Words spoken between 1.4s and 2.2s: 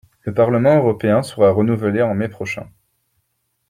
renouvelé en